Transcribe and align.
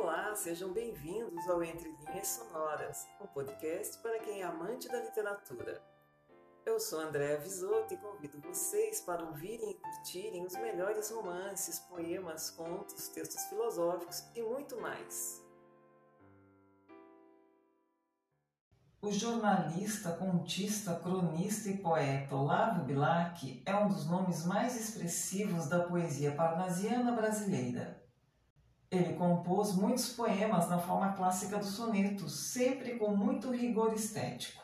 Olá, 0.00 0.32
sejam 0.36 0.72
bem-vindos 0.72 1.48
ao 1.48 1.60
Entre 1.60 1.90
Linhas 1.90 2.28
Sonoras, 2.28 3.04
um 3.20 3.26
podcast 3.26 3.98
para 3.98 4.20
quem 4.20 4.42
é 4.42 4.44
amante 4.44 4.86
da 4.86 5.00
literatura. 5.00 5.82
Eu 6.64 6.78
sou 6.78 7.00
Andréa 7.00 7.36
Visoto 7.38 7.92
e 7.92 7.96
convido 7.96 8.40
vocês 8.40 9.00
para 9.00 9.24
ouvirem 9.24 9.72
e 9.72 9.74
curtirem 9.74 10.46
os 10.46 10.52
melhores 10.52 11.10
romances, 11.10 11.80
poemas, 11.80 12.48
contos, 12.48 13.08
textos 13.08 13.42
filosóficos 13.46 14.22
e 14.36 14.40
muito 14.40 14.80
mais. 14.80 15.44
O 19.02 19.10
jornalista, 19.10 20.12
contista, 20.12 20.94
cronista 21.00 21.70
e 21.70 21.78
poeta 21.78 22.36
Olavo 22.36 22.84
Bilac 22.84 23.62
é 23.66 23.74
um 23.74 23.88
dos 23.88 24.06
nomes 24.06 24.46
mais 24.46 24.76
expressivos 24.76 25.68
da 25.68 25.88
poesia 25.88 26.36
parnasiana 26.36 27.10
brasileira. 27.10 28.07
Ele 28.90 29.14
compôs 29.14 29.74
muitos 29.74 30.14
poemas 30.14 30.68
na 30.68 30.78
forma 30.78 31.12
clássica 31.12 31.58
do 31.58 31.64
soneto, 31.66 32.28
sempre 32.28 32.96
com 32.96 33.14
muito 33.14 33.50
rigor 33.50 33.92
estético. 33.92 34.62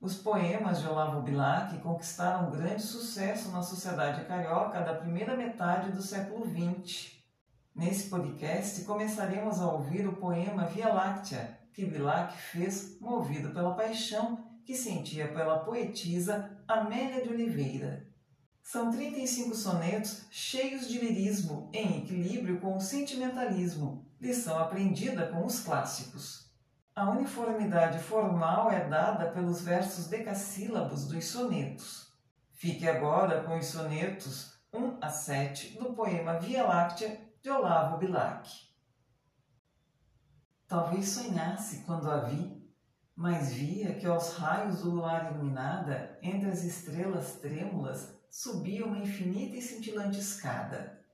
Os 0.00 0.16
poemas 0.16 0.80
de 0.80 0.88
Olavo 0.88 1.20
Bilac 1.20 1.76
conquistaram 1.78 2.50
grande 2.50 2.82
sucesso 2.82 3.50
na 3.50 3.62
sociedade 3.62 4.24
carioca 4.24 4.80
da 4.80 4.94
primeira 4.94 5.36
metade 5.36 5.92
do 5.92 6.00
século 6.00 6.46
XX. 6.46 7.12
Nesse 7.74 8.08
podcast 8.08 8.82
começaremos 8.84 9.60
a 9.60 9.70
ouvir 9.70 10.08
o 10.08 10.16
poema 10.16 10.64
Via 10.64 10.88
Láctea, 10.88 11.58
que 11.74 11.84
Bilac 11.84 12.34
fez 12.34 12.98
movido 12.98 13.50
pela 13.50 13.74
paixão 13.74 14.42
que 14.64 14.74
sentia 14.74 15.28
pela 15.28 15.58
poetisa 15.58 16.50
Amélia 16.66 17.22
de 17.22 17.28
Oliveira. 17.28 18.05
São 18.66 18.90
35 18.90 19.54
sonetos 19.54 20.26
cheios 20.28 20.88
de 20.88 20.98
lirismo, 20.98 21.70
em 21.72 21.98
equilíbrio 21.98 22.60
com 22.60 22.76
o 22.76 22.80
sentimentalismo, 22.80 24.04
lição 24.20 24.58
aprendida 24.58 25.28
com 25.28 25.46
os 25.46 25.60
clássicos. 25.60 26.50
A 26.92 27.08
uniformidade 27.10 28.00
formal 28.00 28.68
é 28.72 28.88
dada 28.88 29.30
pelos 29.30 29.60
versos 29.60 30.08
decassílabos 30.08 31.06
dos 31.06 31.26
sonetos. 31.26 32.12
Fique 32.54 32.88
agora 32.88 33.44
com 33.44 33.56
os 33.56 33.66
sonetos 33.66 34.58
1 34.74 34.98
a 35.00 35.10
7 35.10 35.78
do 35.78 35.94
poema 35.94 36.40
Via 36.40 36.64
Láctea 36.64 37.20
de 37.40 37.48
Olavo 37.48 37.98
Bilac. 37.98 38.50
Talvez 40.66 41.08
sonhasse 41.10 41.84
quando 41.84 42.10
a 42.10 42.18
vi, 42.22 42.68
mas 43.14 43.52
via 43.52 43.94
que 43.94 44.06
aos 44.06 44.34
raios 44.34 44.82
do 44.82 44.90
luar 44.90 45.32
iluminada, 45.32 46.18
entre 46.20 46.50
as 46.50 46.64
estrelas 46.64 47.34
trêmulas, 47.34 48.15
subia 48.30 48.84
uma 48.84 48.98
infinita 48.98 49.56
e 49.56 49.62
cintilante 49.62 50.18
escada. 50.18 51.04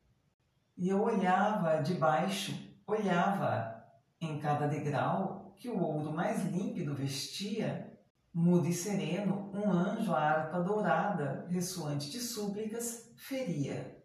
E 0.77 0.89
eu 0.89 1.03
olhava 1.03 1.83
de 1.83 1.95
baixo, 1.95 2.53
olhava 2.87 3.85
em 4.21 4.39
cada 4.39 4.67
degrau 4.67 5.55
que 5.57 5.69
o 5.69 5.81
ouro 5.81 6.13
mais 6.13 6.45
límpido 6.45 6.95
vestia, 6.95 7.97
mudo 8.35 8.67
e 8.67 8.73
sereno, 8.73 9.51
um 9.55 9.71
anjo 9.71 10.13
a 10.13 10.21
harpa 10.21 10.61
dourada, 10.61 11.47
ressoante 11.51 12.11
de 12.11 12.19
súplicas, 12.19 13.13
feria. 13.17 14.03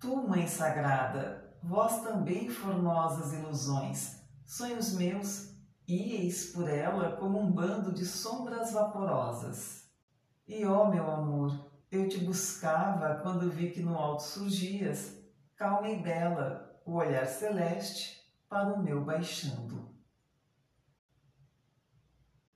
Tu, 0.00 0.16
Mãe 0.28 0.48
Sagrada, 0.48 1.56
vós 1.62 2.02
também 2.02 2.48
formosas 2.48 3.32
ilusões, 3.34 4.22
sonhos 4.46 4.94
meus, 4.94 5.54
ieis 5.86 6.52
por 6.52 6.68
ela 6.68 7.16
como 7.16 7.38
um 7.38 7.52
bando 7.52 7.92
de 7.92 8.06
sombras 8.06 8.72
vaporosas. 8.72 9.84
E 10.48 10.64
ó 10.64 10.84
oh, 10.84 10.90
meu 10.90 11.08
amor, 11.10 11.70
eu 11.90 12.08
te 12.08 12.18
buscava 12.18 13.16
quando 13.22 13.50
vi 13.50 13.70
que 13.70 13.82
no 13.82 13.96
alto 13.96 14.22
surgias, 14.22 15.16
calma 15.56 15.88
e 15.88 16.00
bela, 16.00 16.80
o 16.84 16.94
olhar 16.94 17.26
celeste 17.26 18.20
para 18.48 18.74
o 18.74 18.82
meu 18.82 19.04
baixando. 19.04 19.94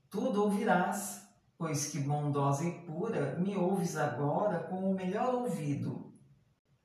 Tudo 0.09 0.45
ouvirás, 0.45 1.29
pois 1.59 1.91
que 1.91 1.99
bondosa 1.99 2.65
e 2.65 2.81
pura 2.83 3.37
me 3.37 3.57
ouves 3.57 3.97
agora 3.97 4.61
com 4.65 4.91
o 4.91 4.95
melhor 4.95 5.35
ouvido. 5.35 6.13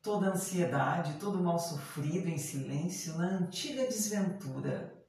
Toda 0.01 0.29
ansiedade, 0.29 1.19
todo 1.19 1.43
mal 1.43 1.59
sofrido 1.59 2.27
em 2.27 2.38
silêncio 2.38 3.17
na 3.17 3.25
antiga 3.25 3.85
desventura 3.85 4.99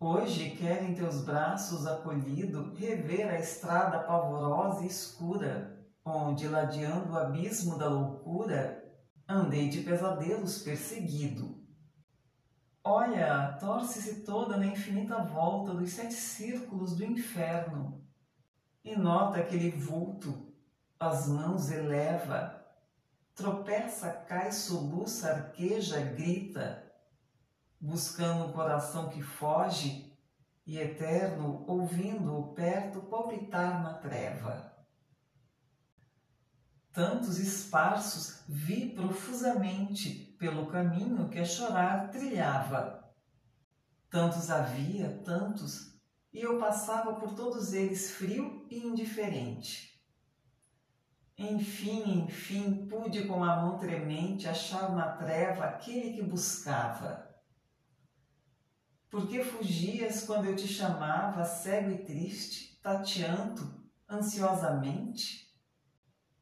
Hoje 0.00 0.50
quero 0.50 0.84
em 0.84 0.94
teus 0.94 1.24
braços 1.24 1.84
acolhido 1.84 2.72
rever 2.76 3.28
a 3.28 3.40
estrada 3.40 3.98
pavorosa 3.98 4.84
e 4.84 4.86
escura, 4.86 5.77
onde, 6.08 6.48
ladeando 6.48 7.12
o 7.12 7.18
abismo 7.18 7.76
da 7.76 7.88
loucura, 7.88 8.84
andei 9.28 9.68
de 9.68 9.82
pesadelos 9.82 10.62
perseguido. 10.62 11.58
Olha, 12.82 13.56
torce-se 13.60 14.22
toda 14.24 14.56
na 14.56 14.66
infinita 14.66 15.22
volta 15.22 15.74
dos 15.74 15.90
sete 15.90 16.14
círculos 16.14 16.96
do 16.96 17.04
inferno, 17.04 18.02
e 18.82 18.96
nota 18.96 19.38
aquele 19.38 19.70
vulto, 19.70 20.50
as 20.98 21.28
mãos 21.28 21.70
eleva, 21.70 22.64
tropeça, 23.34 24.10
cai, 24.10 24.50
soluça, 24.50 25.30
arqueja, 25.30 26.00
grita, 26.00 26.90
buscando 27.80 28.46
um 28.46 28.52
coração 28.52 29.08
que 29.10 29.22
foge 29.22 30.16
e 30.66 30.78
eterno, 30.78 31.64
ouvindo-o 31.66 32.54
perto 32.54 33.00
palpitar 33.02 33.82
na 33.82 33.94
treva. 33.94 34.67
Tantos 36.98 37.38
esparsos 37.38 38.42
vi 38.48 38.90
profusamente 38.92 40.34
pelo 40.36 40.66
caminho 40.66 41.28
que 41.28 41.38
a 41.38 41.44
chorar 41.44 42.10
trilhava. 42.10 43.14
Tantos 44.10 44.50
havia, 44.50 45.22
tantos, 45.24 45.96
e 46.32 46.40
eu 46.40 46.58
passava 46.58 47.14
por 47.14 47.36
todos 47.36 47.72
eles 47.72 48.10
frio 48.10 48.66
e 48.68 48.80
indiferente. 48.80 50.02
Enfim, 51.38 52.24
enfim, 52.24 52.88
pude 52.88 53.28
com 53.28 53.44
a 53.44 53.62
mão 53.62 53.78
tremente 53.78 54.48
achar 54.48 54.90
na 54.90 55.12
treva 55.12 55.66
aquele 55.66 56.14
que 56.14 56.22
buscava 56.24 57.28
por 59.08 59.28
que 59.28 59.42
fugias 59.44 60.24
quando 60.24 60.46
eu 60.46 60.56
te 60.56 60.66
chamava, 60.66 61.44
cego 61.44 61.92
e 61.92 62.04
triste, 62.04 62.78
tateando 62.82 63.88
ansiosamente? 64.10 65.47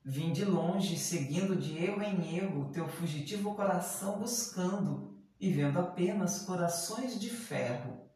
Vim 0.08 0.32
de 0.32 0.44
longe, 0.44 0.96
seguindo 0.96 1.56
de 1.56 1.78
erro 1.78 2.00
em 2.00 2.36
erro, 2.36 2.70
teu 2.70 2.88
fugitivo 2.88 3.56
coração 3.56 4.20
buscando 4.20 5.18
e 5.40 5.52
vendo 5.52 5.80
apenas 5.80 6.42
corações 6.42 7.18
de 7.18 7.28
ferro. 7.28 8.08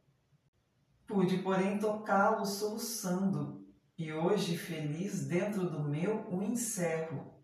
Pude, 1.05 1.39
porém, 1.39 1.81
tocá-lo 1.81 2.47
soluçando, 2.47 3.67
e 3.99 4.13
hoje, 4.13 4.57
feliz, 4.57 5.27
dentro 5.27 5.69
do 5.69 5.83
meu 5.83 6.29
o 6.31 6.41
encerro, 6.45 7.35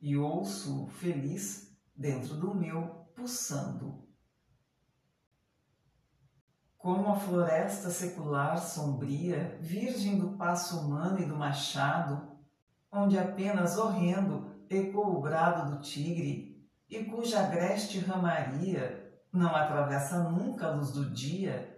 e 0.00 0.16
ouço 0.16 0.86
feliz 0.86 1.76
dentro 1.96 2.36
do 2.36 2.54
meu 2.54 3.08
pulsando. 3.16 4.06
Como 6.78 7.08
a 7.08 7.18
floresta 7.18 7.90
secular 7.90 8.56
sombria, 8.64 9.58
virgem 9.60 10.16
do 10.16 10.36
passo 10.36 10.78
humano 10.78 11.18
e 11.18 11.24
do 11.24 11.34
machado, 11.34 12.35
onde 12.96 13.18
apenas 13.18 13.76
horrendo 13.76 14.56
ecoa 14.68 15.08
o 15.08 15.20
brado 15.20 15.70
do 15.70 15.80
tigre, 15.80 16.66
e 16.88 17.04
cuja 17.04 17.40
agreste 17.40 17.98
ramaria 17.98 19.06
não 19.32 19.54
atravessa 19.54 20.18
nunca 20.30 20.66
a 20.66 20.70
luz 20.70 20.90
do 20.92 21.10
dia, 21.10 21.76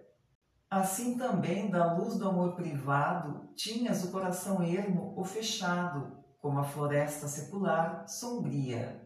assim 0.70 1.16
também 1.16 1.70
da 1.70 1.94
luz 1.94 2.16
do 2.16 2.28
amor 2.28 2.54
privado 2.54 3.48
tinhas 3.56 4.04
o 4.04 4.12
coração 4.12 4.62
ermo 4.62 5.14
ou 5.16 5.24
fechado, 5.24 6.18
como 6.38 6.60
a 6.60 6.64
floresta 6.64 7.26
secular 7.26 8.06
sombria. 8.06 9.04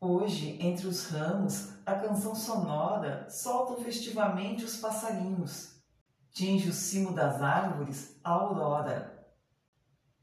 Hoje, 0.00 0.58
entre 0.60 0.86
os 0.86 1.08
ramos, 1.08 1.72
a 1.84 1.94
canção 1.94 2.34
sonora 2.34 3.28
soltam 3.30 3.82
festivamente 3.82 4.64
os 4.64 4.76
passarinhos. 4.76 5.82
Tinge 6.30 6.68
o 6.68 6.72
cimo 6.72 7.12
das 7.12 7.42
árvores 7.42 8.20
a 8.22 8.30
aurora. 8.30 9.17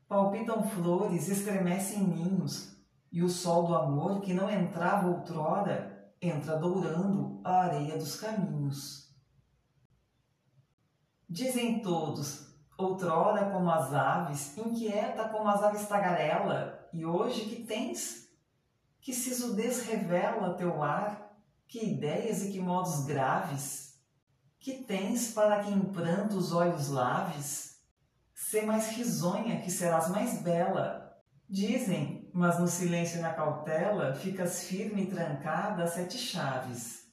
Palpitam 0.07 0.62
flores, 0.62 1.30
estremecem 1.30 2.04
ninhos, 2.04 2.75
e 3.12 3.24
o 3.24 3.30
sol 3.30 3.66
do 3.66 3.75
amor, 3.75 4.22
que 4.22 4.34
não 4.34 4.50
entrava 4.50 5.07
outrora, 5.07 6.13
entra 6.22 6.57
dourando 6.57 7.42
a 7.44 7.62
areia 7.62 7.98
dos 7.98 8.19
caminhos. 8.19 9.12
Dizem 11.28 11.81
todos, 11.81 12.56
outrora 12.78 13.50
como 13.50 13.69
as 13.72 13.94
aves, 13.94 14.56
inquieta 14.57 15.28
como 15.30 15.50
as 15.50 15.63
aves 15.63 15.88
tagarela, 15.88 16.88
e 16.94 17.04
hoje 17.04 17.46
que 17.46 17.63
tens? 17.63 18.30
Que 19.01 19.12
sisudez 19.12 19.88
revela 19.88 20.54
teu 20.54 20.84
ar, 20.84 21.36
que 21.68 21.84
ideias 21.84 22.44
e 22.44 22.51
que 22.51 22.60
modos 22.60 23.06
graves, 23.06 24.00
que 24.60 24.84
tens 24.84 25.34
para 25.34 25.63
que 25.63 25.72
em 25.72 25.81
pranto 25.81 26.38
os 26.38 26.51
olhos 26.51 26.90
laves? 26.90 27.75
Sê 28.36 28.64
mais 28.64 28.90
risonha, 28.90 29.62
que 29.62 29.72
serás 29.72 30.10
mais 30.10 30.42
bela. 30.42 31.18
Dizem, 31.50 32.30
mas 32.34 32.60
no 32.60 32.68
silêncio 32.68 33.20
e 33.20 33.22
na 33.22 33.34
cautela 33.34 34.14
ficas 34.14 34.66
firme 34.66 35.04
e 35.04 35.10
trancada 35.10 35.84
a 35.84 35.88
sete 35.88 36.18
chaves. 36.18 37.10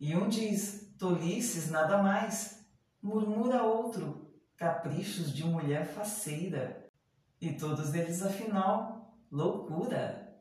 E 0.00 0.16
um 0.16 0.28
diz, 0.28 0.92
tolices 0.98 1.70
nada 1.70 2.02
mais, 2.02 2.66
murmura 3.00 3.62
outro, 3.62 4.34
caprichos 4.56 5.32
de 5.32 5.44
mulher 5.44 5.86
faceira, 5.86 6.90
e 7.40 7.52
todos 7.52 7.94
eles 7.94 8.20
afinal, 8.20 9.16
loucura. 9.30 10.36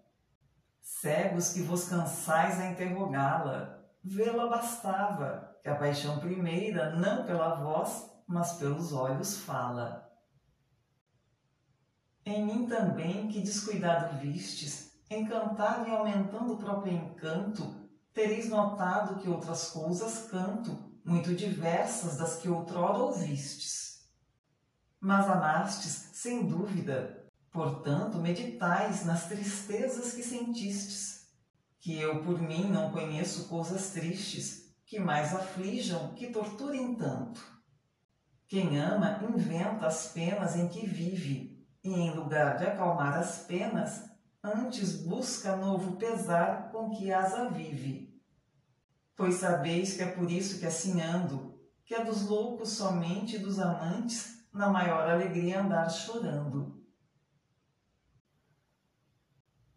Cegos 0.82 1.54
que 1.54 1.62
vos 1.62 1.88
cansais 1.88 2.60
a 2.60 2.72
interrogá-la, 2.72 3.84
vê-la 4.04 4.48
bastava, 4.48 5.56
que 5.62 5.70
a 5.70 5.76
paixão 5.76 6.20
primeira, 6.20 6.96
não 6.96 7.24
pela 7.24 7.54
voz, 7.54 8.10
mas 8.32 8.54
pelos 8.54 8.94
olhos 8.94 9.38
fala. 9.38 10.10
Em 12.26 12.46
mim 12.46 12.66
também, 12.66 13.28
que 13.28 13.42
descuidado 13.42 14.18
vistes, 14.20 14.92
encantado 15.10 15.90
e 15.90 15.92
aumentando 15.92 16.54
o 16.54 16.58
próprio 16.58 16.94
encanto, 16.94 17.76
tereis 18.14 18.48
notado 18.48 19.20
que 19.20 19.28
outras 19.28 19.72
coisas 19.72 20.30
canto, 20.30 20.92
muito 21.04 21.36
diversas 21.36 22.18
das 22.18 22.38
que 22.38 22.48
outrora 22.48 23.00
ouvistes. 23.00 24.10
Mas 25.00 25.28
amastes, 25.28 26.12
sem 26.14 26.48
dúvida, 26.48 27.26
portanto 27.52 28.18
meditais 28.18 29.04
nas 29.04 29.28
tristezas 29.28 30.14
que 30.14 30.24
sentistes, 30.24 31.28
que 31.80 32.00
eu 32.00 32.24
por 32.24 32.40
mim 32.40 32.70
não 32.70 32.92
conheço 32.92 33.50
coisas 33.50 33.90
tristes, 33.90 34.72
que 34.86 35.00
mais 35.00 35.34
aflijam, 35.36 36.14
que 36.14 36.28
torturem 36.28 36.96
tanto. 36.96 37.61
Quem 38.52 38.78
ama 38.78 39.18
inventa 39.24 39.88
as 39.88 40.08
penas 40.08 40.58
em 40.58 40.68
que 40.68 40.86
vive, 40.86 41.66
e 41.82 41.90
em 41.90 42.14
lugar 42.14 42.58
de 42.58 42.66
acalmar 42.66 43.18
as 43.18 43.46
penas, 43.46 44.12
antes 44.44 45.04
busca 45.04 45.56
novo 45.56 45.96
pesar 45.96 46.70
com 46.70 46.90
que 46.90 47.14
as 47.14 47.34
avive. 47.34 48.22
Pois 49.16 49.36
sabeis 49.36 49.96
que 49.96 50.04
é 50.04 50.12
por 50.12 50.30
isso 50.30 50.60
que 50.60 50.66
assim 50.66 51.00
ando, 51.00 51.58
que 51.86 51.96
é 51.96 52.04
dos 52.04 52.28
loucos 52.28 52.72
somente 52.72 53.38
e 53.38 53.40
dos 53.40 53.58
amantes 53.58 54.46
na 54.52 54.68
maior 54.68 55.10
alegria 55.10 55.62
andar 55.62 55.90
chorando. 55.90 56.86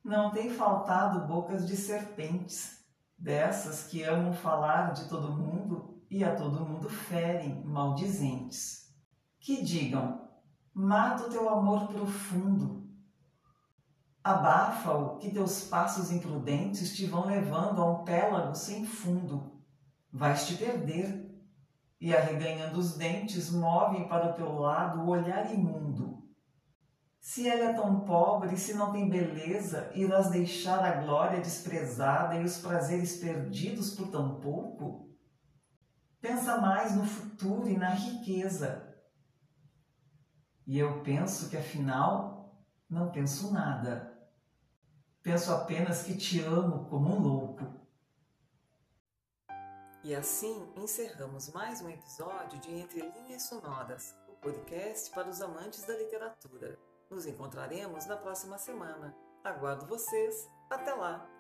Não 0.02 0.32
tem 0.32 0.50
faltado 0.50 1.28
bocas 1.28 1.64
de 1.64 1.76
serpentes, 1.76 2.84
dessas 3.16 3.86
que 3.86 4.02
amam 4.02 4.32
falar 4.32 4.92
de 4.94 5.08
todo 5.08 5.30
mundo 5.30 5.93
e 6.10 6.24
a 6.24 6.34
todo 6.34 6.64
mundo 6.64 6.88
ferem, 6.88 7.64
maldizentes. 7.64 8.92
Que 9.40 9.62
digam, 9.62 10.28
mata 10.72 11.26
o 11.26 11.30
teu 11.30 11.48
amor 11.48 11.88
profundo, 11.88 12.84
abafa-o 14.24 15.18
que 15.18 15.30
teus 15.30 15.64
passos 15.64 16.10
imprudentes 16.10 16.96
te 16.96 17.04
vão 17.04 17.26
levando 17.26 17.82
a 17.82 17.92
um 17.92 18.04
pélago 18.04 18.54
sem 18.54 18.86
fundo. 18.86 19.62
Vais 20.10 20.46
te 20.46 20.56
perder, 20.56 21.30
e 22.00 22.14
arreganhando 22.14 22.78
os 22.78 22.96
dentes, 22.96 23.50
movem 23.50 24.08
para 24.08 24.30
o 24.30 24.32
teu 24.32 24.52
lado 24.52 25.00
o 25.00 25.08
olhar 25.08 25.52
imundo. 25.52 26.22
Se 27.20 27.48
ela 27.48 27.70
é 27.70 27.72
tão 27.72 28.00
pobre, 28.00 28.56
se 28.56 28.74
não 28.74 28.92
tem 28.92 29.08
beleza, 29.08 29.90
irás 29.94 30.30
deixar 30.30 30.84
a 30.84 31.00
glória 31.00 31.40
desprezada 31.40 32.34
e 32.34 32.44
os 32.44 32.58
prazeres 32.58 33.16
perdidos 33.16 33.94
por 33.94 34.08
tão 34.08 34.40
pouco? 34.40 35.13
Pensa 36.24 36.56
mais 36.56 36.96
no 36.96 37.04
futuro 37.04 37.68
e 37.68 37.76
na 37.76 37.90
riqueza. 37.90 38.96
E 40.66 40.78
eu 40.78 41.02
penso 41.02 41.50
que 41.50 41.56
afinal 41.58 42.64
não 42.88 43.12
penso 43.12 43.52
nada. 43.52 44.26
Penso 45.22 45.52
apenas 45.52 46.02
que 46.02 46.16
te 46.16 46.40
amo 46.40 46.88
como 46.88 47.14
um 47.14 47.20
louco. 47.20 47.78
E 50.02 50.14
assim 50.14 50.66
encerramos 50.76 51.52
mais 51.52 51.82
um 51.82 51.90
episódio 51.90 52.58
de 52.58 52.72
Entre 52.72 53.02
Linhas 53.02 53.42
Sonoras, 53.42 54.16
o 54.26 54.32
podcast 54.36 55.10
para 55.10 55.28
os 55.28 55.42
amantes 55.42 55.84
da 55.84 55.94
literatura. 55.94 56.78
Nos 57.10 57.26
encontraremos 57.26 58.06
na 58.06 58.16
próxima 58.16 58.56
semana. 58.56 59.14
Aguardo 59.44 59.84
vocês. 59.84 60.48
Até 60.70 60.94
lá! 60.94 61.33